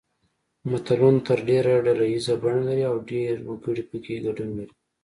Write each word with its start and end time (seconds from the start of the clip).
متلونه 0.69 1.19
تر 1.27 1.39
ډېره 1.49 1.73
ډله 1.85 2.05
ییزه 2.13 2.35
بڼه 2.41 2.61
لري 2.67 2.83
او 2.91 2.95
ډېر 3.11 3.33
وګړي 3.47 3.83
پکې 3.89 4.15
ګډون 4.25 4.49
لري 4.59 4.73